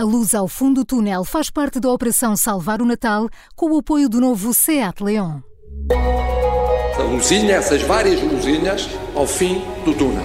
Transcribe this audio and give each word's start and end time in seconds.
A 0.00 0.02
luz 0.02 0.34
ao 0.34 0.48
fundo 0.48 0.76
do 0.76 0.84
túnel 0.86 1.24
faz 1.24 1.50
parte 1.50 1.78
da 1.78 1.90
Operação 1.90 2.34
Salvar 2.34 2.80
o 2.80 2.86
Natal 2.86 3.28
com 3.54 3.70
o 3.70 3.80
apoio 3.80 4.08
do 4.08 4.18
novo 4.18 4.54
SEAT 4.54 5.02
Leon. 5.04 5.40
A 6.98 7.02
luzinha, 7.02 7.56
essas 7.56 7.82
várias 7.82 8.22
luzinhas 8.22 8.88
ao 9.14 9.26
fim 9.26 9.62
do 9.84 9.92
túnel. 9.92 10.24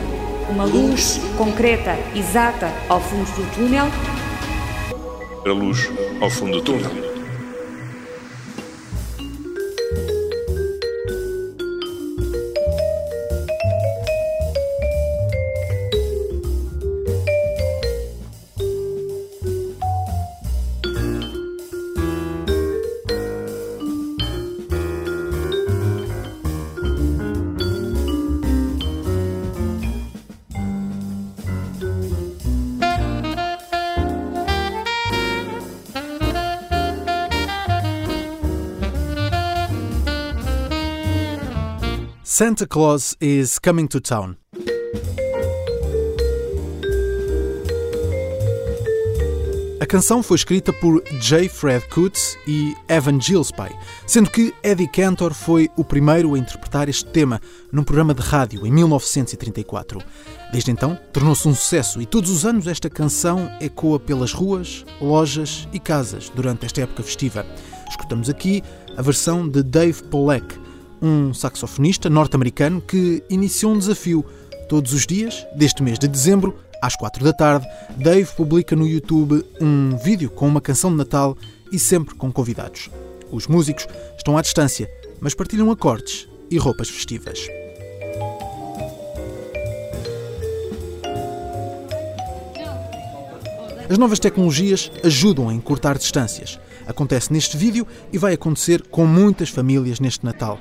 Uma 0.49 0.63
luz 0.63 1.19
concreta, 1.37 1.91
exata, 2.15 2.71
ao 2.87 3.01
fundo 3.01 3.25
do 3.25 3.53
túnel. 3.53 3.87
A 5.45 5.51
luz 5.51 5.89
ao 6.21 6.29
fundo 6.29 6.61
do 6.61 6.63
túnel. 6.63 7.04
Santa 42.37 42.67
Claus 42.67 43.15
is 43.21 43.57
Coming 43.59 43.87
to 43.87 44.01
Town. 44.01 44.35
A 49.79 49.85
canção 49.85 50.21
foi 50.21 50.35
escrita 50.35 50.73
por 50.73 51.01
J. 51.21 51.47
Fred 51.47 51.87
Coots 51.87 52.37
e 52.45 52.75
Evan 52.89 53.21
Gillespie, 53.21 53.73
sendo 54.05 54.29
que 54.29 54.53
Eddie 54.61 54.89
Cantor 54.89 55.33
foi 55.33 55.69
o 55.77 55.85
primeiro 55.85 56.35
a 56.35 56.37
interpretar 56.37 56.89
este 56.89 57.05
tema 57.05 57.39
num 57.71 57.85
programa 57.85 58.13
de 58.13 58.21
rádio 58.21 58.67
em 58.67 58.71
1934. 58.73 60.01
Desde 60.51 60.71
então, 60.71 60.99
tornou-se 61.13 61.47
um 61.47 61.55
sucesso 61.55 62.01
e 62.01 62.05
todos 62.05 62.29
os 62.29 62.45
anos 62.45 62.67
esta 62.67 62.89
canção 62.89 63.49
ecoa 63.61 63.97
pelas 63.97 64.33
ruas, 64.33 64.83
lojas 64.99 65.69
e 65.71 65.79
casas 65.79 66.29
durante 66.35 66.65
esta 66.65 66.81
época 66.81 67.01
festiva. 67.01 67.45
Escutamos 67.89 68.29
aqui 68.29 68.61
a 68.97 69.01
versão 69.01 69.47
de 69.47 69.63
Dave 69.63 70.03
Pollack, 70.03 70.64
um 71.05 71.35
saxofonista 71.35 72.09
norte-americano 72.09 72.81
que 72.81 73.23
iniciou 73.29 73.73
um 73.73 73.77
desafio. 73.77 74.25
Todos 74.67 74.91
os 74.91 75.05
dias, 75.05 75.45
deste 75.55 75.83
mês 75.83 75.99
de 75.99 76.07
dezembro, 76.07 76.57
às 76.81 76.95
quatro 76.95 77.23
da 77.23 77.31
tarde, 77.31 77.67
Dave 77.95 78.31
publica 78.35 78.75
no 78.75 78.87
YouTube 78.87 79.45
um 79.61 79.95
vídeo 79.97 80.31
com 80.31 80.47
uma 80.47 80.59
canção 80.59 80.89
de 80.89 80.97
Natal 80.97 81.37
e 81.71 81.77
sempre 81.77 82.15
com 82.15 82.31
convidados. 82.31 82.89
Os 83.31 83.45
músicos 83.45 83.87
estão 84.17 84.35
à 84.35 84.41
distância, 84.41 84.89
mas 85.19 85.35
partilham 85.35 85.69
acordes 85.69 86.27
e 86.49 86.57
roupas 86.57 86.89
festivas. 86.89 87.47
As 93.87 93.99
novas 93.99 94.17
tecnologias 94.17 94.91
ajudam 95.03 95.49
a 95.49 95.53
encurtar 95.53 95.99
distâncias. 95.99 96.59
Acontece 96.87 97.31
neste 97.31 97.55
vídeo 97.55 97.85
e 98.11 98.17
vai 98.17 98.33
acontecer 98.33 98.81
com 98.89 99.05
muitas 99.05 99.49
famílias 99.49 99.99
neste 99.99 100.25
Natal. 100.25 100.59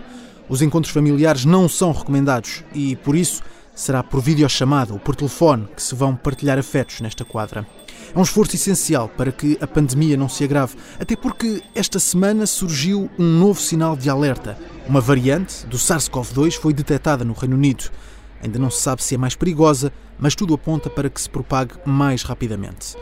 Os 0.49 0.61
encontros 0.61 0.93
familiares 0.93 1.45
não 1.45 1.69
são 1.69 1.93
recomendados 1.93 2.63
e, 2.75 2.97
por 2.97 3.17
isso, 3.17 3.43
será 3.75 4.03
por 4.03 4.21
videochamada 4.21 4.93
ou 4.93 4.99
por 4.99 5.17
telefone 5.17 5.69
que 5.75 5.83
se 5.83 5.95
vão 5.95 6.15
partilhar 6.15 6.59
afetos 6.59 7.01
nesta 7.01 7.25
quadra. 7.25 7.67
É 8.15 8.19
um 8.19 8.23
esforço 8.23 8.55
essencial 8.55 9.09
para 9.09 9.33
que 9.33 9.59
a 9.61 9.67
pandemia 9.67 10.17
não 10.17 10.29
se 10.29 10.45
agrave, 10.45 10.77
até 11.01 11.17
porque 11.17 11.63
esta 11.75 11.99
semana 11.99 12.47
surgiu 12.47 13.11
um 13.19 13.39
novo 13.39 13.61
sinal 13.61 13.97
de 13.97 14.09
alerta. 14.09 14.57
Uma 14.87 15.01
variante 15.01 15.67
do 15.67 15.77
SARS-CoV-2 15.77 16.53
foi 16.53 16.73
detectada 16.73 17.25
no 17.25 17.33
Reino 17.33 17.57
Unido. 17.57 17.91
Ainda 18.43 18.59
não 18.59 18.71
se 18.71 18.83
sabe 18.83 19.03
se 19.03 19.15
é 19.15 19.19
mais 19.19 19.35
perigosa, 19.35 19.93
mas 20.19 20.35
tudo 20.35 20.55
aponta 20.55 20.89
para 20.91 21.11
que 21.11 21.21
se 21.21 21.29
propague 21.29 21.75
mais 21.85 22.23
rapidamente. 22.23 22.97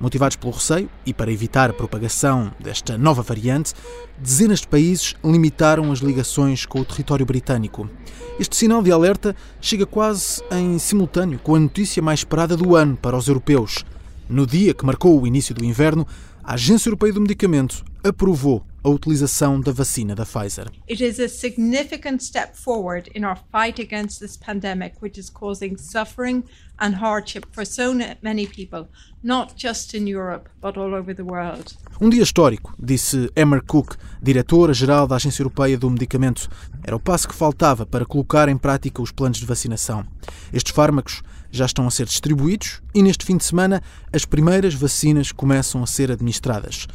Motivados 0.00 0.36
pelo 0.36 0.52
receio 0.52 0.88
e 1.04 1.12
para 1.12 1.32
evitar 1.32 1.70
a 1.70 1.72
propagação 1.72 2.52
desta 2.60 2.96
nova 2.96 3.20
variante, 3.20 3.74
dezenas 4.16 4.60
de 4.60 4.68
países 4.68 5.16
limitaram 5.24 5.90
as 5.90 5.98
ligações 5.98 6.64
com 6.64 6.80
o 6.80 6.84
território 6.84 7.26
britânico. 7.26 7.90
Este 8.38 8.56
sinal 8.56 8.80
de 8.80 8.92
alerta 8.92 9.34
chega 9.60 9.84
quase 9.84 10.40
em 10.52 10.78
simultâneo 10.78 11.40
com 11.40 11.56
a 11.56 11.60
notícia 11.60 12.00
mais 12.00 12.20
esperada 12.20 12.56
do 12.56 12.76
ano 12.76 12.96
para 12.96 13.16
os 13.16 13.26
europeus. 13.26 13.84
No 14.28 14.46
dia 14.46 14.72
que 14.72 14.86
marcou 14.86 15.20
o 15.20 15.26
início 15.26 15.54
do 15.54 15.64
inverno, 15.64 16.06
a 16.44 16.54
Agência 16.54 16.88
Europeia 16.88 17.12
do 17.12 17.20
Medicamento 17.20 17.84
aprovou 18.04 18.64
a 18.88 18.90
utilização 18.90 19.60
da 19.60 19.70
vacina 19.70 20.14
da 20.14 20.24
Pfizer. 20.24 20.66
It 20.88 21.04
is 21.04 21.20
a 21.20 21.28
significant 21.28 22.22
step 22.22 22.54
forward 22.54 23.10
in 23.14 23.24
our 23.24 23.38
fight 23.52 23.80
against 23.80 24.20
this 24.20 24.36
pandemic, 24.36 24.96
which 25.02 25.20
is 25.20 25.30
causing 25.30 25.76
suffering 25.76 26.42
and 26.78 26.94
hardship 26.94 27.46
for 27.52 27.66
so 27.66 27.94
many 28.22 28.46
people, 28.46 28.88
not 29.22 29.52
just 29.56 29.94
in 29.94 30.08
Europe, 30.08 30.48
but 30.60 30.78
all 30.78 30.94
over 30.94 31.14
the 31.14 31.22
world. 31.22 31.76
Um 32.00 32.08
dia 32.08 32.22
histórico, 32.22 32.74
disse 32.78 33.30
Emmer 33.36 33.62
Cook, 33.62 33.96
diretora-geral 34.22 35.06
da 35.06 35.16
Agência 35.16 35.42
Europeia 35.42 35.76
do 35.76 35.90
Medicamento. 35.90 36.48
Era 36.82 36.96
o 36.96 37.00
passo 37.00 37.28
que 37.28 37.34
faltava 37.34 37.84
para 37.84 38.06
colocar 38.06 38.48
em 38.48 38.56
prática 38.56 39.02
os 39.02 39.12
planos 39.12 39.38
de 39.38 39.44
vacinação. 39.44 40.06
Estes 40.52 40.72
fármacos 40.72 41.22
já 41.50 41.66
estão 41.66 41.86
a 41.86 41.90
ser 41.90 42.06
distribuídos 42.06 42.80
e 42.94 43.02
neste 43.02 43.24
fim 43.24 43.36
de 43.36 43.44
semana 43.44 43.82
as 44.12 44.24
primeiras 44.24 44.74
vacinas 44.74 45.32
começam 45.32 45.82
a 45.82 45.86
ser 45.86 46.10
administradas 46.10 46.86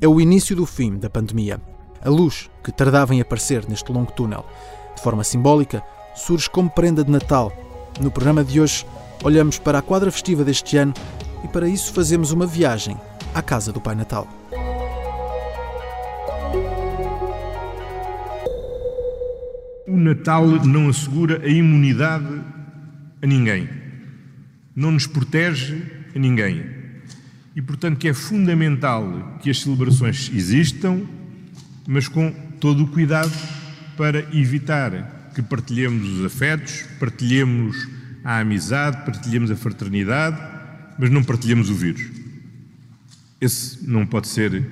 é 0.00 0.06
o 0.06 0.20
início 0.20 0.54
do 0.54 0.64
fim 0.64 0.96
da 0.96 1.10
pandemia. 1.10 1.60
A 2.00 2.08
luz 2.08 2.48
que 2.62 2.70
tardava 2.70 3.14
em 3.14 3.20
aparecer 3.20 3.68
neste 3.68 3.90
longo 3.90 4.12
túnel, 4.12 4.46
de 4.94 5.02
forma 5.02 5.24
simbólica, 5.24 5.82
surge 6.14 6.48
como 6.48 6.70
prenda 6.70 7.02
de 7.02 7.10
Natal. 7.10 7.52
No 8.00 8.10
programa 8.10 8.44
de 8.44 8.60
hoje, 8.60 8.86
olhamos 9.24 9.58
para 9.58 9.78
a 9.78 9.82
quadra 9.82 10.10
festiva 10.10 10.44
deste 10.44 10.76
ano 10.76 10.94
e 11.44 11.48
para 11.48 11.68
isso 11.68 11.92
fazemos 11.92 12.30
uma 12.30 12.46
viagem 12.46 12.96
à 13.34 13.42
casa 13.42 13.72
do 13.72 13.80
Pai 13.80 13.94
Natal. 13.94 14.28
O 19.86 19.96
Natal 19.96 20.46
não 20.46 20.88
assegura 20.88 21.42
a 21.42 21.48
imunidade 21.48 22.42
a 23.20 23.26
ninguém. 23.26 23.68
Não 24.76 24.92
nos 24.92 25.06
protege 25.06 25.82
a 26.14 26.18
ninguém 26.18 26.77
e, 27.58 27.62
portanto, 27.62 27.98
que 27.98 28.06
é 28.06 28.14
fundamental 28.14 29.36
que 29.42 29.50
as 29.50 29.62
celebrações 29.62 30.30
existam, 30.32 31.02
mas 31.88 32.06
com 32.06 32.30
todo 32.60 32.84
o 32.84 32.86
cuidado 32.86 33.32
para 33.96 34.20
evitar 34.32 35.32
que 35.34 35.42
partilhemos 35.42 36.08
os 36.08 36.24
afetos, 36.24 36.84
partilhemos 37.00 37.88
a 38.22 38.38
amizade, 38.38 39.04
partilhemos 39.04 39.50
a 39.50 39.56
fraternidade, 39.56 40.40
mas 40.96 41.10
não 41.10 41.24
partilhemos 41.24 41.68
o 41.68 41.74
vírus. 41.74 42.08
Esse 43.40 43.84
não 43.84 44.06
pode 44.06 44.28
ser 44.28 44.64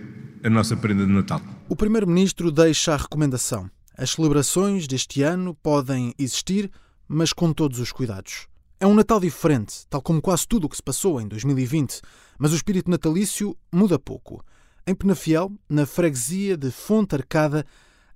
a 0.44 0.48
nossa 0.48 0.76
prenda 0.76 1.04
de 1.04 1.12
Natal. 1.12 1.42
O 1.68 1.74
Primeiro-Ministro 1.74 2.52
deixa 2.52 2.94
a 2.94 2.98
recomendação. 2.98 3.68
As 3.98 4.10
celebrações 4.10 4.86
deste 4.86 5.22
ano 5.22 5.56
podem 5.60 6.14
existir, 6.16 6.70
mas 7.08 7.32
com 7.32 7.52
todos 7.52 7.80
os 7.80 7.90
cuidados. 7.90 8.46
É 8.78 8.86
um 8.86 8.94
Natal 8.94 9.18
diferente, 9.18 9.88
tal 9.90 10.00
como 10.00 10.22
quase 10.22 10.46
tudo 10.46 10.66
o 10.66 10.68
que 10.68 10.76
se 10.76 10.82
passou 10.84 11.20
em 11.20 11.26
2020, 11.26 12.00
mas 12.38 12.52
o 12.52 12.56
espírito 12.56 12.90
natalício 12.90 13.56
muda 13.72 13.98
pouco. 13.98 14.44
Em 14.86 14.94
Penafiel, 14.94 15.50
na 15.68 15.84
freguesia 15.84 16.56
de 16.56 16.70
Fonte 16.70 17.14
Arcada, 17.14 17.66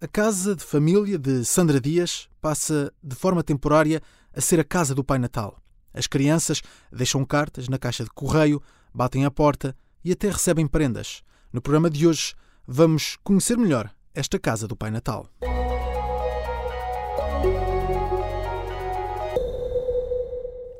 a 0.00 0.06
casa 0.06 0.54
de 0.54 0.64
família 0.64 1.18
de 1.18 1.44
Sandra 1.44 1.80
Dias 1.80 2.28
passa 2.40 2.92
de 3.02 3.14
forma 3.14 3.42
temporária 3.42 4.00
a 4.34 4.40
ser 4.40 4.60
a 4.60 4.64
casa 4.64 4.94
do 4.94 5.04
Pai 5.04 5.18
Natal. 5.18 5.58
As 5.92 6.06
crianças 6.06 6.62
deixam 6.92 7.24
cartas 7.24 7.68
na 7.68 7.78
caixa 7.78 8.04
de 8.04 8.10
correio, 8.10 8.62
batem 8.94 9.24
à 9.24 9.30
porta 9.30 9.76
e 10.04 10.12
até 10.12 10.30
recebem 10.30 10.66
prendas. 10.66 11.22
No 11.52 11.60
programa 11.60 11.90
de 11.90 12.06
hoje, 12.06 12.34
vamos 12.66 13.18
conhecer 13.24 13.58
melhor 13.58 13.90
esta 14.14 14.38
casa 14.38 14.68
do 14.68 14.76
Pai 14.76 14.90
Natal. 14.90 15.28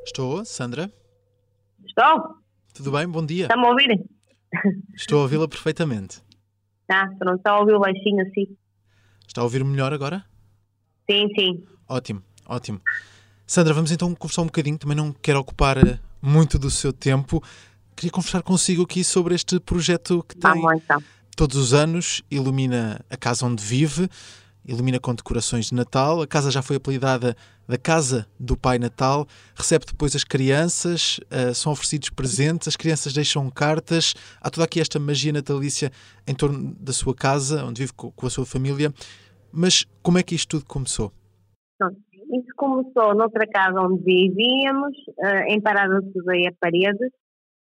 Estou, 0.05 0.45
Sandra? 0.45 0.93
Estou. 1.85 2.40
Tudo 2.75 2.93
bem? 2.93 3.07
Bom 3.09 3.25
dia. 3.25 3.45
Está-me 3.45 3.67
a 3.67 3.71
ouvir? 3.71 4.05
Estou 4.95 5.19
a 5.19 5.23
ouvi-la 5.23 5.49
perfeitamente. 5.49 6.21
Tá, 6.87 7.09
pronto, 7.19 7.39
está 7.39 7.53
a 7.53 7.61
ouvir 7.61 7.79
baixinho 7.79 8.23
assim. 8.23 8.57
Está 9.27 9.41
a 9.41 9.45
ouvir 9.45 9.65
melhor 9.65 9.93
agora? 9.93 10.25
Sim, 11.09 11.29
sim. 11.39 11.65
Ótimo, 11.89 12.23
ótimo. 12.47 12.81
Sandra, 13.47 13.75
vamos 13.75 13.91
então 13.93 14.15
conversar 14.15 14.43
um 14.43 14.47
bocadinho, 14.47 14.79
também 14.79 14.97
não 14.97 15.13
quero 15.13 15.41
ocupar 15.41 15.77
eh, 15.79 15.99
muito 16.23 16.59
do 16.59 16.71
seu 16.71 16.93
tempo. 16.93 17.43
Queria 17.97 18.11
conversar 18.11 18.43
consigo 18.43 18.83
aqui 18.83 19.03
sobre 19.05 19.35
este 19.35 19.59
projeto 19.61 20.25
que 20.29 20.37
tem 20.37 20.61
bom, 20.61 20.73
então. 20.73 21.03
todos 21.37 21.57
os 21.57 21.75
anos, 21.75 22.23
ilumina 22.31 23.05
a 23.11 23.17
casa 23.17 23.45
onde 23.47 23.63
vive. 23.63 24.09
Ilumina 24.65 24.99
com 24.99 25.15
decorações 25.15 25.67
de 25.67 25.75
Natal. 25.75 26.23
A 26.23 26.27
casa 26.27 26.51
já 26.51 26.62
foi 26.62 26.77
apelidada 26.77 27.37
da 27.69 27.79
Casa 27.79 28.27
do 28.39 28.57
Pai 28.57 28.79
Natal. 28.79 29.27
Recebe 29.55 29.85
depois 29.87 30.15
as 30.17 30.25
crianças, 30.25 31.19
uh, 31.31 31.55
são 31.55 31.73
oferecidos 31.73 32.11
presentes, 32.11 32.69
as 32.69 32.77
crianças 32.77 33.12
deixam 33.12 33.49
cartas. 33.51 34.15
Há 34.41 34.51
toda 34.51 34.65
aqui 34.65 34.81
esta 34.81 34.99
magia 34.99 35.33
natalícia 35.33 35.91
em 36.27 36.35
torno 36.35 36.75
da 36.81 36.93
sua 36.93 37.15
casa, 37.15 37.65
onde 37.65 37.81
vive 37.81 37.93
com, 37.93 38.11
com 38.11 38.27
a 38.27 38.31
sua 38.31 38.45
família. 38.45 38.93
Mas 39.53 39.85
como 40.03 40.19
é 40.19 40.23
que 40.23 40.35
isto 40.35 40.59
tudo 40.59 40.67
começou? 40.67 41.12
Isso 42.33 42.55
começou 42.57 43.15
noutra 43.15 43.47
casa 43.47 43.81
onde 43.81 44.03
vivíamos, 44.05 44.97
uh, 45.19 45.49
em 45.49 45.61
Parada 45.61 46.01
de 46.01 46.12
Sedeia 46.12 46.55
Paredes, 46.61 47.11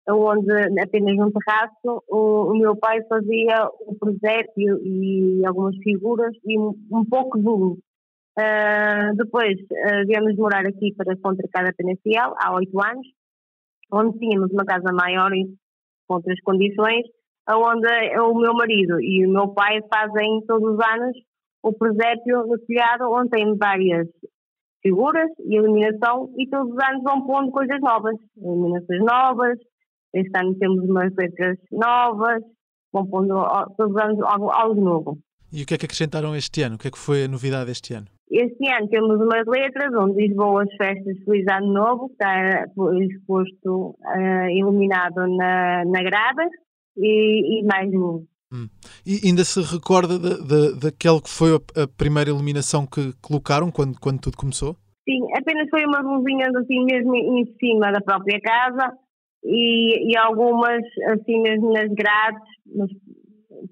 onde 0.09 0.51
apenas 0.79 1.17
num 1.17 1.31
terraço 1.31 2.03
o, 2.07 2.51
o, 2.51 2.57
meu 2.57 2.75
pai 2.75 3.01
fazia 3.07 3.69
o 3.81 3.95
presépio 3.95 4.79
e 4.83 5.43
algumas 5.45 5.75
figuras 5.77 6.33
e 6.45 6.59
um, 6.59 6.73
um 6.91 7.05
pouco 7.05 7.37
de 7.37 7.43
volume. 7.43 7.79
Uh, 8.37 9.15
depois 9.15 9.57
uh, 9.59 10.05
viemos 10.05 10.35
morar 10.35 10.65
aqui 10.67 10.93
para 10.95 11.15
Contra 11.17 11.47
Casa 11.51 11.73
Penafiel 11.75 12.35
há 12.37 12.53
oito 12.55 12.79
anos, 12.81 13.07
onde 13.91 14.19
tínhamos 14.19 14.51
uma 14.51 14.65
casa 14.65 14.91
maior 14.91 15.33
e 15.33 15.45
com 16.07 16.15
outras 16.15 16.39
condições, 16.41 17.05
onde 17.49 18.19
o 18.19 18.37
meu 18.37 18.53
marido 18.53 18.99
e 18.99 19.25
o 19.25 19.31
meu 19.31 19.47
pai 19.49 19.79
fazem 19.91 20.41
todos 20.45 20.73
os 20.73 20.85
anos 20.85 21.17
o 21.63 21.73
presépio 21.73 22.45
no 22.45 22.59
telhado, 22.59 23.09
onde 23.11 23.29
tem 23.29 23.57
várias 23.57 24.07
figuras 24.83 25.29
e 25.39 25.55
iluminação 25.55 26.31
e 26.37 26.47
todos 26.47 26.71
os 26.71 26.83
anos 26.83 27.01
vão 27.01 27.25
pondo 27.25 27.51
coisas 27.51 27.79
novas, 27.81 28.15
iluminações 28.37 28.99
novas, 28.99 29.57
este 30.15 30.31
ano 30.39 30.55
temos 30.55 30.83
umas 30.89 31.13
letras 31.15 31.57
novas, 31.71 32.41
vão 32.91 33.05
pondo 33.07 33.35
todos 33.77 33.93
os 33.93 34.01
anos 34.01 34.19
algo, 34.21 34.49
algo 34.49 34.81
novo. 34.81 35.19
E 35.51 35.63
o 35.63 35.65
que 35.65 35.73
é 35.73 35.77
que 35.77 35.85
acrescentaram 35.85 36.35
este 36.35 36.63
ano? 36.63 36.75
O 36.75 36.77
que 36.77 36.87
é 36.87 36.91
que 36.91 36.97
foi 36.97 37.25
a 37.25 37.27
novidade 37.27 37.71
este 37.71 37.93
ano? 37.93 38.07
Este 38.31 38.69
ano 38.71 38.87
temos 38.89 39.21
umas 39.21 39.45
letras 39.45 39.93
onde 39.93 40.15
diz 40.15 40.35
Boas 40.35 40.67
Festas 40.77 41.17
Feliz 41.23 41.45
Ano 41.47 41.73
Novo, 41.73 42.07
que 42.07 42.13
está 42.13 42.65
exposto, 42.99 43.95
uh, 43.99 44.49
iluminado 44.49 45.27
na, 45.37 45.85
na 45.85 46.01
grada, 46.01 46.43
e, 46.97 47.59
e 47.59 47.63
mais 47.65 47.93
um. 47.93 48.25
Hum. 48.51 48.67
E 49.05 49.27
ainda 49.27 49.43
se 49.43 49.61
recorda 49.61 50.17
de, 50.17 50.47
de, 50.47 50.79
daquele 50.79 51.21
que 51.21 51.29
foi 51.29 51.51
a, 51.51 51.83
a, 51.83 51.87
primeira 51.87 52.29
iluminação 52.29 52.85
que 52.85 53.13
colocaram 53.21 53.69
quando, 53.71 53.99
quando 53.99 54.19
tudo 54.19 54.37
começou? 54.37 54.75
Sim, 55.07 55.21
apenas 55.37 55.69
foi 55.69 55.85
umas 55.85 56.03
luzinhas 56.03 56.55
assim 56.55 56.83
mesmo 56.83 57.15
em 57.15 57.45
cima 57.59 57.91
da 57.91 58.01
própria 58.01 58.39
casa, 58.41 58.91
e, 59.45 60.11
e 60.11 60.17
algumas 60.17 60.81
assim 61.13 61.41
mesmo 61.41 61.71
nas 61.71 61.89
grades, 61.93 62.41
mas 62.75 62.89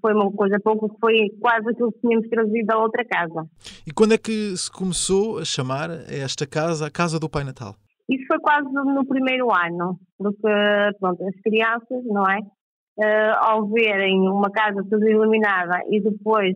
foi 0.01 0.13
uma 0.13 0.31
coisa 0.31 0.57
pouco, 0.63 0.95
foi 0.99 1.29
quase 1.41 1.69
aquilo 1.69 1.91
que 1.91 1.99
tínhamos 1.99 2.29
trazido 2.29 2.65
da 2.65 2.77
outra 2.77 3.03
casa. 3.05 3.47
E 3.85 3.91
quando 3.91 4.13
é 4.13 4.17
que 4.17 4.55
se 4.55 4.71
começou 4.71 5.39
a 5.39 5.45
chamar 5.45 5.89
esta 6.09 6.45
casa 6.47 6.87
a 6.87 6.91
Casa 6.91 7.19
do 7.19 7.29
Pai 7.29 7.43
Natal? 7.43 7.75
Isso 8.09 8.25
foi 8.27 8.39
quase 8.39 8.69
no 8.71 9.05
primeiro 9.05 9.47
ano, 9.51 9.97
porque 10.17 10.49
pronto, 10.99 11.23
as 11.25 11.41
crianças, 11.41 12.03
não 12.05 12.23
é? 12.29 12.39
Uh, 12.95 13.35
ao 13.39 13.67
verem 13.69 14.19
uma 14.29 14.51
casa 14.51 14.85
toda 14.87 15.09
iluminada 15.09 15.79
e 15.89 15.99
depois 15.99 16.55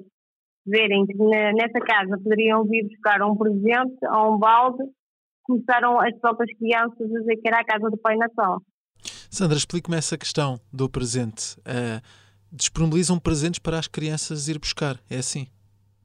verem 0.68 1.06
que 1.06 1.16
nessa 1.18 1.80
casa 1.80 2.19
poderiam 2.22 2.64
vir 2.66 2.84
buscar 2.84 3.24
um 3.24 3.36
presente 3.36 3.98
ou 4.14 4.36
um 4.36 4.38
balde, 4.38 4.84
começaram 5.44 6.00
as 6.00 6.16
próprias 6.19 6.56
crianças 6.60 7.00
a 7.00 7.19
dizer 7.19 7.38
que 7.38 7.48
era 7.48 7.62
a 7.62 7.66
casa 7.66 7.90
do 7.90 7.98
Pai 7.98 8.18
Natal. 8.18 8.62
Sandra, 9.29 9.57
explique-me 9.57 9.97
essa 9.97 10.18
questão 10.18 10.59
do 10.71 10.89
presente. 10.89 11.57
Uh, 11.59 12.01
disponibilizam 12.51 13.19
presentes 13.19 13.59
para 13.59 13.77
as 13.77 13.88
crianças 13.88 14.47
ir 14.47 14.59
buscar, 14.59 14.97
é 15.09 15.18
assim? 15.18 15.47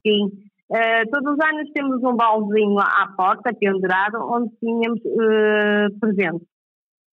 Sim. 0.05 0.25
Uh, 0.69 1.09
todos 1.11 1.33
os 1.33 1.45
anos 1.45 1.69
temos 1.73 2.03
um 2.03 2.15
baldezinho 2.15 2.79
à 2.79 3.07
porta, 3.15 3.53
pendurado, 3.53 4.17
onde 4.21 4.49
tínhamos 4.57 4.99
uh, 5.05 5.99
presentes. 5.99 6.47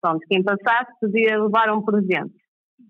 Pronto, 0.02 0.20
quem 0.30 0.44
passasse 0.44 0.92
podia 1.02 1.42
levar 1.42 1.72
um 1.72 1.84
presente. 1.84 2.34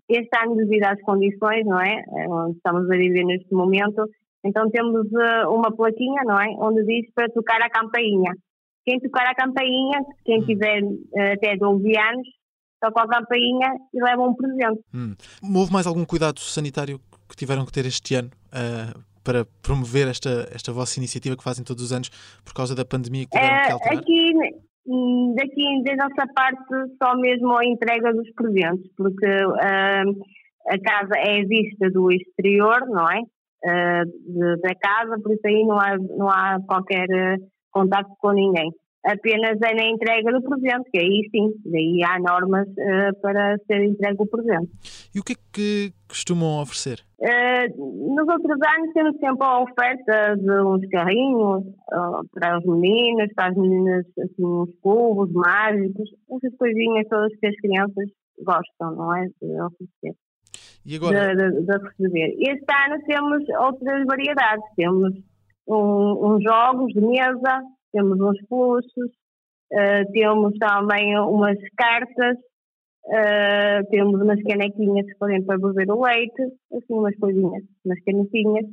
Este 0.08 0.30
ano, 0.44 0.56
devido 0.56 0.86
às 0.86 1.02
condições, 1.02 1.66
não 1.66 1.80
é? 1.80 2.04
Onde 2.30 2.58
estamos 2.58 2.90
a 2.90 2.96
viver 2.96 3.26
neste 3.26 3.52
momento, 3.54 4.06
então 4.44 4.70
temos 4.70 5.06
uh, 5.08 5.50
uma 5.50 5.76
plaquinha, 5.76 6.22
não 6.26 6.40
é? 6.40 6.48
Onde 6.60 6.84
diz 6.86 7.12
para 7.14 7.30
tocar 7.30 7.62
a 7.62 7.70
campainha. 7.70 8.34
Quem 8.86 9.00
tocar 9.00 9.26
a 9.28 9.36
campainha, 9.36 10.00
quem 10.24 10.42
tiver 10.46 10.82
até 11.34 11.58
12 11.58 11.86
anos, 11.98 12.28
tocam 12.80 13.04
a 13.04 13.08
campainha 13.08 13.76
e 13.94 14.02
levam 14.02 14.30
um 14.30 14.34
presente. 14.34 14.82
Hum. 14.94 15.16
Houve 15.56 15.72
mais 15.72 15.86
algum 15.86 16.06
cuidado 16.06 16.40
sanitário 16.40 17.00
que 17.28 17.36
tiveram 17.36 17.66
que 17.66 17.72
ter 17.72 17.86
este 17.86 18.16
ano 18.16 18.30
uh, 18.48 19.00
para 19.24 19.46
promover 19.62 20.08
esta, 20.08 20.48
esta 20.54 20.72
vossa 20.72 21.00
iniciativa 21.00 21.36
que 21.36 21.44
fazem 21.44 21.64
todos 21.64 21.84
os 21.84 21.92
anos 21.92 22.10
por 22.44 22.54
causa 22.54 22.76
da 22.76 22.86
pandemia 22.86 23.26
que 23.26 23.38
tiveram 23.38 23.66
que 23.66 23.72
alterar? 23.72 23.98
Aqui, 24.00 24.34
hum, 24.88 25.36
daqui 25.36 25.84
da 25.84 26.08
nossa 26.08 26.34
parte, 26.34 26.96
só 27.02 27.16
mesmo 27.18 27.56
a 27.56 27.66
entrega 27.66 28.14
dos 28.14 28.32
presentes, 28.34 28.90
porque 28.98 29.28
uh, 29.28 30.24
a 30.68 30.80
casa 30.84 31.14
é 31.18 31.44
vista 31.44 31.90
do 31.92 32.12
exterior, 32.12 32.88
não 32.88 33.06
é? 33.10 33.22
Uh, 33.62 34.06
de, 34.06 34.62
da 34.62 34.74
casa, 34.76 35.20
por 35.22 35.34
isso 35.34 35.46
aí 35.46 35.66
não 35.66 35.78
há, 35.78 35.98
não 35.98 36.30
há 36.30 36.60
qualquer 36.66 37.08
contato 37.72 38.10
com 38.20 38.32
ninguém 38.32 38.72
apenas 39.06 39.58
é 39.62 39.74
na 39.76 39.86
entrega 39.86 40.32
do 40.32 40.42
presente, 40.42 40.90
que 40.92 41.00
aí 41.00 41.30
sim, 41.32 41.54
daí 41.66 42.02
há 42.04 42.20
normas 42.20 42.68
uh, 42.68 43.22
para 43.22 43.58
ser 43.66 43.86
entregue 43.86 44.18
o 44.20 44.28
presente. 44.28 44.72
E 45.16 45.20
o 45.20 45.24
que 45.24 45.34
é 45.34 45.36
que 45.54 45.94
costumam 46.08 46.62
oferecer? 46.62 47.00
Uh, 47.20 48.16
nos 48.16 48.28
outros 48.28 48.58
anos 48.76 48.94
temos 48.94 49.18
sempre 49.18 49.46
a 49.46 49.60
oferta 49.62 50.36
de 50.38 50.62
uns 50.62 50.88
carrinhos 50.90 51.64
uh, 51.66 52.28
para 52.34 52.58
os 52.60 52.66
meninos, 52.66 53.34
para 53.36 53.48
as 53.48 53.56
meninas, 53.56 54.06
assim, 54.18 54.46
uns 54.46 54.70
cubos 54.82 55.32
mágicos, 55.32 56.10
essas 56.32 56.58
coisinhas 56.58 57.08
todas 57.10 57.36
que 57.38 57.48
as 57.48 57.56
crianças 57.58 58.10
gostam, 58.44 58.96
não 58.96 59.16
é? 59.16 59.28
De 59.42 59.62
oferecer. 59.62 60.16
E 60.86 60.96
agora? 60.96 61.36
De, 61.36 61.52
de, 61.52 61.66
de 61.66 61.78
receber. 61.78 62.36
Este 62.40 62.74
ano 62.86 63.04
temos 63.06 63.44
outras 63.60 64.06
variedades, 64.06 64.64
temos 64.76 65.14
um, 65.68 66.34
uns 66.34 66.44
jogos 66.44 66.94
de 66.94 67.02
mesa, 67.02 67.62
temos 67.92 68.20
uns 68.20 68.38
pulsos, 68.48 69.12
uh, 69.72 70.12
temos 70.12 70.58
também 70.58 71.18
umas 71.20 71.58
cartas, 71.78 72.38
uh, 73.06 73.90
temos 73.90 74.22
umas 74.22 74.42
canequinhas 74.44 75.06
que 75.06 75.18
podem 75.18 75.44
para 75.44 75.58
beber 75.58 75.90
o 75.92 76.02
leite, 76.02 76.42
assim 76.74 76.94
umas 76.94 77.16
coisinhas, 77.18 77.64
umas 77.86 78.00
canequinhas, 78.04 78.66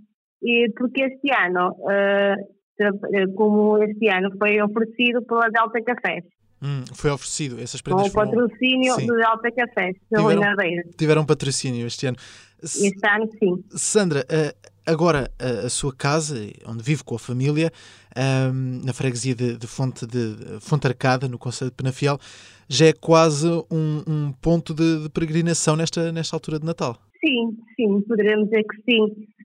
e 0.43 0.71
porque 0.77 1.03
este 1.03 1.31
ano, 1.33 1.71
uh, 1.71 3.35
como 3.35 3.83
este 3.83 4.09
ano 4.09 4.31
foi 4.39 4.61
oferecido 4.61 5.23
pela 5.23 5.49
Delta 5.49 5.83
Cafés. 5.83 6.25
Hum, 6.63 6.85
foi 6.95 7.11
oferecido, 7.11 7.61
essas 7.61 7.83
prendas 7.83 8.11
Com 8.13 8.21
o 8.21 8.25
patrocínio 8.25 8.95
foram... 8.95 9.07
do 9.07 9.17
Delta 9.17 9.51
Cafés, 9.53 9.97
tiveram, 10.09 10.83
tiveram 10.97 11.27
patrocínio 11.27 11.87
este 11.87 12.07
ano. 12.07 12.17
Este 12.63 13.07
ano, 13.07 13.31
sim. 13.39 13.65
Sandra, 13.71 14.25
agora 14.87 15.31
a, 15.39 15.67
a 15.67 15.69
sua 15.69 15.95
casa, 15.95 16.37
onde 16.67 16.83
vive 16.83 17.03
com 17.05 17.15
a 17.15 17.19
família, 17.19 17.71
um, 18.17 18.81
na 18.85 18.93
freguesia 18.93 19.35
de, 19.35 19.57
de, 19.57 19.67
Fonte, 19.67 20.07
de 20.07 20.61
Fonte 20.61 20.87
Arcada, 20.87 21.29
no 21.29 21.39
Conselho 21.39 21.71
de 21.71 21.77
Penafiel, 21.77 22.19
já 22.69 22.87
é 22.87 22.93
quase 22.93 23.49
um, 23.71 24.03
um 24.07 24.33
ponto 24.41 24.75
de, 24.75 25.03
de, 25.05 25.11
peregrinação 25.11 25.77
nesta, 25.77 26.11
nesta 26.13 26.37
altura 26.37 26.59
de 26.59 26.67
Natal. 26.67 26.97
Sim, 27.25 27.57
sim, 27.75 28.01
poderemos 28.03 28.49
dizer 28.49 28.65
que 28.65 28.91
sim. 28.91 29.03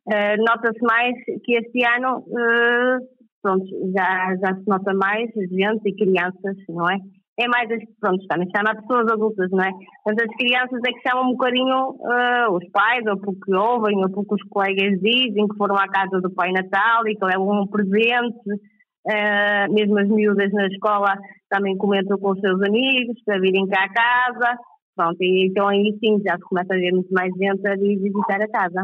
Uh, 0.08 0.44
Nota-se 0.48 0.82
mais 0.82 1.14
que 1.44 1.54
este 1.54 1.86
ano 1.86 2.20
uh, 2.20 3.22
pronto, 3.42 3.66
já, 3.96 4.36
já 4.38 4.56
se 4.56 4.68
nota 4.68 4.94
mais 4.94 5.30
gente 5.36 5.82
e 5.86 5.96
crianças, 5.96 6.58
não 6.70 6.90
é? 6.90 6.98
É 7.40 7.48
mais 7.48 7.68
pronto, 8.00 8.26
também 8.28 8.48
chama 8.56 8.80
pessoas 8.82 9.12
adultas, 9.12 9.50
não 9.52 9.64
é? 9.64 9.72
Mas 10.06 10.16
as 10.18 10.36
crianças 10.38 10.80
é 10.86 10.92
que 10.92 11.10
chamam 11.10 11.30
um 11.30 11.32
bocadinho 11.32 11.92
uh, 11.92 12.52
os 12.52 12.70
pais, 12.72 13.06
ou 13.08 13.18
porque 13.18 13.54
ouvem, 13.54 13.98
ou 14.04 14.10
porque 14.10 14.36
os 14.36 14.44
colegas 14.50 15.00
dizem 15.00 15.48
que 15.48 15.58
foram 15.58 15.76
à 15.76 15.88
casa 15.88 16.20
do 16.22 16.32
Pai 16.32 16.52
Natal 16.52 17.08
e 17.08 17.16
que 17.16 17.26
levam 17.26 17.62
um 17.62 17.68
presente. 17.68 18.50
Uh, 19.08 19.74
mesmo 19.74 19.98
as 19.98 20.08
miúdas 20.08 20.52
na 20.52 20.68
escola 20.68 21.18
também 21.50 21.76
comentam 21.76 22.20
com 22.20 22.32
os 22.32 22.40
seus 22.40 22.62
amigos 22.62 23.18
para 23.26 23.40
virem 23.40 23.68
cá 23.68 23.86
à 23.86 23.90
casa. 23.90 24.60
Pronto, 24.96 25.18
e 25.22 25.48
então 25.48 25.68
aí 25.70 25.98
sim 26.00 26.22
já 26.24 26.36
se 26.36 26.44
começa 26.44 26.74
a 26.74 26.78
ver 26.78 26.92
muito 26.92 27.12
mais 27.12 27.34
gente 27.34 27.66
a 27.66 27.76
visitar 27.76 28.42
a 28.42 28.48
casa 28.50 28.84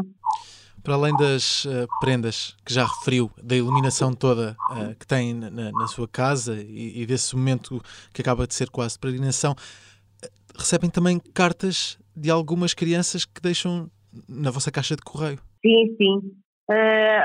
para 0.88 0.94
além 0.94 1.14
das 1.14 1.66
uh, 1.66 1.86
prendas 2.00 2.56
que 2.64 2.72
já 2.72 2.86
referiu, 2.86 3.30
da 3.42 3.54
iluminação 3.54 4.14
toda 4.14 4.56
uh, 4.70 4.94
que 4.98 5.06
tem 5.06 5.34
na, 5.34 5.50
na, 5.50 5.86
sua 5.86 6.08
casa 6.08 6.54
e, 6.54 7.02
e, 7.02 7.04
desse 7.04 7.36
momento 7.36 7.78
que 8.10 8.22
acaba 8.22 8.46
de 8.46 8.54
ser 8.54 8.70
quase 8.70 8.98
peregrinação, 8.98 9.52
uh, 9.52 10.28
recebem 10.58 10.88
também 10.88 11.20
cartas 11.34 11.98
de 12.16 12.30
algumas 12.30 12.72
crianças 12.72 13.26
que 13.26 13.38
deixam 13.42 13.90
na 14.26 14.50
vossa 14.50 14.72
caixa 14.72 14.96
de 14.96 15.02
correio. 15.02 15.38
Sim, 15.60 15.94
sim. 15.98 16.20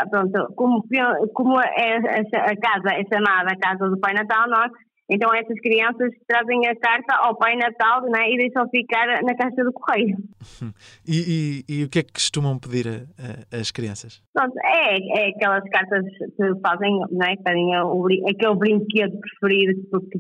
pronto, 0.10 0.54
como, 0.56 0.86
como 1.34 1.58
é, 1.62 1.98
a 2.00 2.58
casa 2.58 2.90
é 2.96 3.06
chamada 3.06 3.56
Casa 3.62 3.90
do 3.90 3.98
Pai 3.98 4.14
Natal, 4.14 4.50
nós 4.50 4.74
Então 5.14 5.32
essas 5.34 5.60
crianças 5.60 6.12
trazem 6.28 6.68
a 6.68 6.76
carta 6.76 7.16
ao 7.18 7.38
Pai 7.38 7.56
Natal 7.56 8.02
né, 8.10 8.32
e 8.32 8.38
deixam 8.38 8.68
ficar 8.70 9.06
na 9.22 9.36
caixa 9.36 9.64
do 9.64 9.72
correio. 9.72 10.18
E, 11.06 11.64
e, 11.68 11.80
e 11.80 11.84
o 11.84 11.90
que 11.90 12.00
é 12.00 12.04
que 12.04 12.14
costumam 12.14 12.58
pedir 12.58 12.88
a, 12.88 13.56
a, 13.56 13.60
as 13.60 13.72
crianças? 13.72 14.22
Pronto, 14.34 14.54
é, 14.64 14.98
é 15.20 15.30
aquelas 15.30 15.64
cartas 15.70 16.04
que 16.06 16.62
fazem, 16.62 17.00
não 17.12 17.28
é? 17.28 17.36
Pedem 17.36 17.76
aquele 17.76 18.56
brinquedo 18.56 19.20
preferido 19.20 20.02
que, 20.12 20.20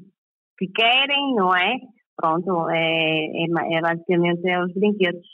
que 0.57 0.67
querem, 0.73 1.35
não 1.35 1.55
é? 1.55 1.77
Pronto, 2.15 2.69
é, 2.69 3.25
é, 3.25 3.77
é 3.77 3.81
basicamente 3.81 4.47
é 4.47 4.63
os 4.63 4.73
brinquedos. 4.73 5.27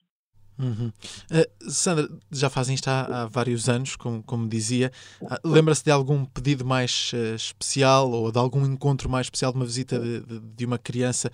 Uhum. 0.59 0.91
Uh, 1.31 1.71
Sandra, 1.71 2.09
já 2.29 2.49
fazem 2.49 2.75
isto 2.75 2.89
há, 2.89 3.23
há 3.23 3.25
vários 3.27 3.69
anos, 3.69 3.95
como, 3.95 4.21
como 4.23 4.47
dizia. 4.47 4.91
Uh, 5.21 5.35
Lembra-se 5.47 5.85
de 5.85 5.91
algum 5.91 6.25
pedido 6.25 6.65
mais 6.65 7.11
uh, 7.13 7.35
especial 7.35 8.11
ou 8.11 8.31
de 8.31 8.37
algum 8.37 8.65
encontro 8.65 9.09
mais 9.09 9.27
especial 9.27 9.53
de 9.53 9.57
uma 9.57 9.65
visita 9.65 9.97
de, 9.97 10.19
de, 10.19 10.39
de 10.39 10.65
uma 10.65 10.77
criança 10.77 11.31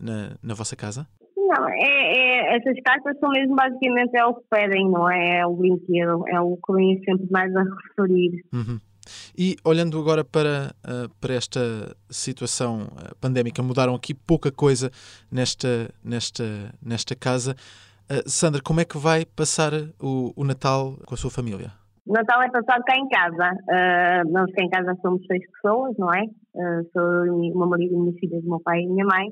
na, 0.00 0.32
na 0.42 0.54
vossa 0.54 0.74
casa? 0.74 1.06
Não, 1.36 1.68
é, 1.68 1.74
é, 1.76 2.56
essas 2.56 2.80
cartas 2.82 3.18
são 3.18 3.30
mesmo 3.30 3.54
basicamente 3.54 4.16
é 4.16 4.24
o 4.24 4.34
que 4.34 4.42
pedem, 4.50 4.90
não 4.90 5.10
é? 5.10 5.40
É 5.40 5.46
o 5.46 5.54
brinquedo, 5.54 6.24
é 6.28 6.40
o 6.40 6.56
que 6.56 6.72
vem 6.72 7.02
sempre 7.04 7.26
mais 7.30 7.54
a 7.54 7.62
referir. 7.62 8.44
Uhum. 8.52 8.80
E 9.36 9.56
olhando 9.64 9.98
agora 9.98 10.24
para, 10.24 10.74
para 11.20 11.34
esta 11.34 11.94
situação 12.08 12.88
pandémica, 13.20 13.62
mudaram 13.62 13.94
aqui 13.94 14.14
pouca 14.14 14.50
coisa 14.50 14.90
nesta, 15.30 15.90
nesta, 16.02 16.74
nesta 16.82 17.14
casa. 17.14 17.54
Uh, 18.14 18.28
Sandra, 18.28 18.60
como 18.62 18.80
é 18.80 18.84
que 18.84 18.96
vai 18.96 19.24
passar 19.24 19.72
o, 20.00 20.32
o, 20.36 20.44
Natal 20.44 20.96
com 21.06 21.14
a 21.14 21.16
sua 21.16 21.30
família? 21.30 21.72
O 22.06 22.12
Natal 22.12 22.42
é 22.42 22.50
passado 22.50 22.82
cá 22.84 22.96
em 22.96 23.08
casa. 23.08 23.50
Uh, 23.64 24.32
nós 24.32 24.50
cá 24.52 24.62
em 24.62 24.70
casa 24.70 24.96
somos 25.02 25.24
seis 25.26 25.42
pessoas, 25.52 25.96
não 25.98 26.12
é? 26.14 26.22
Uh, 26.22 26.88
sou 26.92 27.34
o 27.34 27.58
meu 27.58 27.68
marido, 27.68 27.98
minhas 27.98 28.18
filhas, 28.18 28.44
meu 28.44 28.60
pai 28.60 28.80
e 28.80 28.86
minha 28.86 29.04
mãe. 29.04 29.28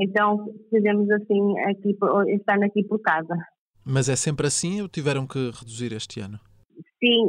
Então 0.00 0.46
fizemos 0.70 1.10
assim 1.10 1.58
aqui, 1.68 1.96
este 2.28 2.52
ano 2.52 2.64
aqui 2.64 2.84
por 2.84 3.00
casa. 3.02 3.34
Mas 3.84 4.08
é 4.08 4.16
sempre 4.16 4.46
assim 4.46 4.80
ou 4.80 4.88
tiveram 4.88 5.26
que 5.26 5.50
reduzir 5.50 5.92
este 5.92 6.20
ano? 6.20 6.38
Sim, 7.04 7.28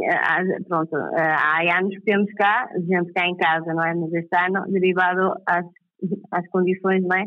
pronto, 0.70 0.96
há 0.96 1.80
anos 1.80 1.96
que 1.96 2.04
temos 2.04 2.32
cá, 2.36 2.70
gente 2.78 3.12
cá 3.12 3.26
em 3.26 3.36
casa, 3.36 3.74
não 3.74 3.84
é? 3.84 3.94
Mas 3.96 4.14
este 4.14 4.38
ano, 4.38 4.72
derivado 4.72 5.34
às, 5.48 5.66
às 6.32 6.48
condições, 6.50 7.02
não 7.02 7.18
é? 7.18 7.26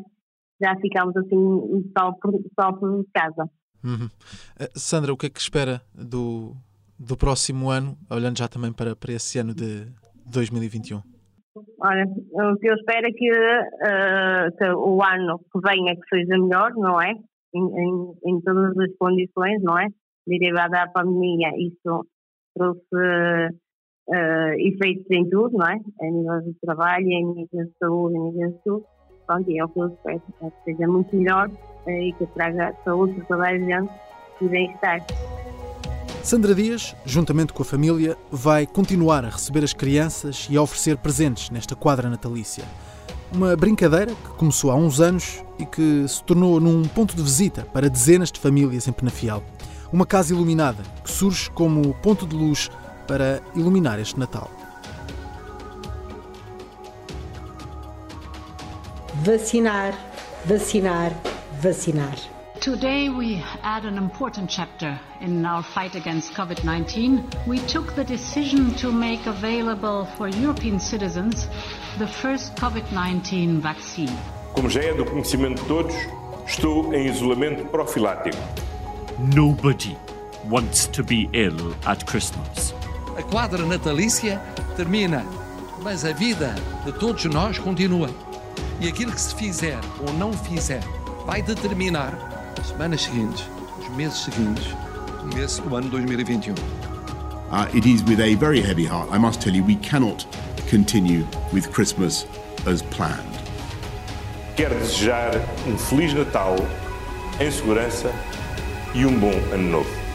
já 0.61 0.75
ficámos 0.77 1.17
assim 1.17 1.91
só 1.97 2.13
por, 2.13 2.33
só 2.59 2.73
por 2.73 3.05
casa. 3.13 3.51
Uhum. 3.87 4.07
Uh, 4.07 4.79
Sandra, 4.79 5.13
o 5.13 5.17
que 5.17 5.27
é 5.27 5.31
que 5.31 5.41
espera 5.41 5.81
do, 5.95 6.57
do 6.99 7.17
próximo 7.17 7.71
ano, 7.71 7.97
olhando 8.11 8.37
já 8.39 8.49
também 8.49 8.73
para, 8.73 8.97
para 8.97 9.13
esse 9.13 9.39
ano 9.39 9.55
de 9.55 9.87
2021? 10.27 11.01
Olha, 11.81 12.05
o 12.05 12.57
que 12.57 12.69
eu 12.69 12.75
espero 12.75 13.07
é 13.07 13.13
que, 13.13 13.31
uh, 13.31 14.57
que 14.59 14.71
o 14.73 15.01
ano 15.03 15.39
que 15.39 15.61
venha 15.65 15.95
que 15.95 16.09
seja 16.09 16.37
melhor, 16.37 16.73
não 16.75 17.01
é? 17.01 17.13
Em, 17.55 17.63
em, 17.63 18.13
em, 18.27 18.41
todas 18.41 18.77
as 18.77 18.97
condições, 18.99 19.63
não 19.63 19.79
é? 19.79 19.87
Derivada 20.27 20.71
da 20.71 20.89
pandemia, 20.89 21.51
isso 21.57 22.05
trouxe 22.55 22.81
uh, 22.93 24.53
efeitos 24.59 25.07
em 25.11 25.31
tudo, 25.31 25.57
não 25.57 25.67
é? 25.67 25.79
A 26.01 26.11
nível 26.11 26.41
de 26.43 26.55
trabalho, 26.61 27.07
em 27.07 27.27
nível 27.27 27.65
de 27.65 27.73
saúde, 27.79 28.17
em 28.17 28.33
nível 28.33 28.51
de 28.51 28.59
tudo 28.65 28.96
pronto, 29.27 29.51
e 29.51 29.59
é 29.59 29.65
o 29.65 29.69
que 29.69 29.79
eu 29.79 29.89
espero, 29.89 30.23
que 30.41 30.53
seja 30.65 30.87
muito 30.87 31.15
melhor 31.15 31.51
eh, 31.87 32.09
e 32.09 32.13
que 32.13 32.27
traga 32.27 32.75
saúde 32.85 33.15
para 33.15 33.25
toda 33.25 33.49
a 33.49 33.59
gente 33.59 33.91
e 34.41 34.49
bem-estar. 34.49 35.05
Sandra 36.23 36.55
Dias, 36.55 36.97
juntamente 37.05 37.53
com 37.53 37.63
a 37.63 37.65
família, 37.65 38.17
vai 38.31 38.67
continuar 38.67 39.25
a 39.25 39.29
receber 39.29 39.63
as 39.63 39.73
crianças 39.73 40.49
e 40.51 40.57
a 40.57 40.63
oferecer 40.63 40.97
presentes 40.97 41.51
nesta 41.51 41.77
quadra 41.77 42.11
natalícia. 42.11 42.65
Uma 43.33 43.55
brincadeira 43.57 44.13
que 44.13 44.29
começou 44.37 44.71
há 44.71 44.75
uns 44.75 45.01
anos 45.01 45.45
e 45.59 45.65
que 45.65 46.07
se 46.09 46.23
tornou 46.25 46.59
num 46.61 46.83
ponto 46.83 47.15
de 47.15 47.23
visita 47.23 47.63
para 47.73 47.89
dezenas 47.89 48.33
de 48.33 48.41
famílias 48.41 48.89
em 48.89 48.93
Penafiel. 48.93 49.43
Uma 49.93 50.05
casa 50.05 50.33
iluminada 50.33 50.83
que 51.05 51.11
surge 51.11 51.51
como 51.51 51.95
ponto 51.95 52.27
de 52.27 52.35
luz 52.35 52.71
para 53.07 53.41
iluminar 53.55 54.01
este 54.01 54.19
Natal. 54.19 54.51
Vacinar, 59.23 59.95
vacinar, 60.45 61.13
vacinar. 61.61 62.17
Today, 62.61 63.09
we 63.09 63.43
add 63.63 63.85
an 63.85 63.99
important 63.99 64.49
chapter 64.49 64.99
in 65.21 65.45
our 65.45 65.63
fight 65.63 65.95
against 65.95 66.33
COVID 66.35 66.65
19. 66.65 67.29
We 67.47 67.59
took 67.61 67.95
the 67.95 68.05
decision 68.05 68.75
to 68.77 68.91
make 68.91 69.27
available 69.27 70.07
for 70.17 70.29
European 70.29 70.81
citizens 70.81 71.49
the 71.99 72.07
first 72.07 72.57
COVID 72.57 72.91
19 72.91 73.61
vaccine. 73.61 74.13
Como 74.55 74.69
já 74.71 74.81
é 74.83 74.95
do 74.95 75.05
conhecimento 75.05 75.63
de 75.63 75.69
todos, 75.69 75.95
estou 76.47 76.95
em 76.95 77.07
isolamento 77.07 77.67
profilático. 77.67 78.39
Nobody 79.35 79.97
wants 80.49 80.87
to 80.89 81.05
be 81.05 81.29
ill 81.33 81.75
at 81.85 82.05
Christmas. 82.07 82.75
A 83.19 83.23
quadra 83.23 83.65
natalícia 83.65 84.41
termina, 84.77 85.25
mas 85.83 86.05
a 86.05 86.13
vida 86.13 86.55
de 86.85 86.93
todos 86.93 87.25
nós 87.27 87.59
continua. 87.59 88.09
E 88.81 88.89
aquilo 88.89 89.13
que 89.13 89.21
se 89.21 89.35
fizer 89.35 89.79
ou 90.07 90.13
não 90.15 90.33
fizer 90.33 90.83
vai 91.25 91.41
determinar 91.41 92.13
as 92.61 92.69
semanas 92.69 93.03
seguintes, 93.03 93.45
os 93.81 93.89
meses 93.97 94.19
seguintes, 94.19 94.67
o 95.23 95.35
mês 95.35 95.59
do 95.59 95.75
ano 95.75 95.89
2021. 95.89 96.55
Uh, 96.55 97.67
it 97.75 97.87
is 97.87 98.03
with 98.03 98.21
a 98.21 98.35
very 98.35 98.61
heavy 98.61 98.85
heart, 98.85 99.09
I 99.11 99.19
must 99.19 99.41
tell 99.41 99.55
you, 99.55 99.65
we 99.65 99.77
cannot 99.77 100.27
continue 100.69 101.25
with 101.53 101.71
Christmas 101.73 102.27
as 102.67 102.83
planned. 102.83 103.37
Quero 104.57 104.75
desejar 104.75 105.33
um 105.67 105.79
Feliz 105.79 106.13
Natal 106.13 106.57
em 107.41 107.51
segurança 107.51 108.13
e 108.95 109.07
um 109.07 109.19
bom 109.19 109.33
Ano 109.53 109.71
Novo. 109.71 110.06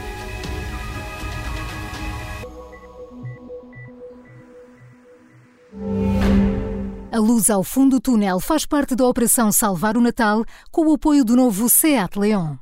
Luz 7.22 7.48
ao 7.48 7.62
fundo 7.62 7.96
do 7.96 8.00
túnel 8.00 8.40
faz 8.40 8.66
parte 8.66 8.96
da 8.96 9.06
Operação 9.06 9.52
Salvar 9.52 9.96
o 9.96 10.00
Natal 10.00 10.44
com 10.70 10.86
o 10.86 10.94
apoio 10.94 11.24
do 11.24 11.36
novo 11.36 11.68
SEAT 11.68 12.18
Leon. 12.18 12.61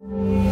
Bye. 0.00 0.45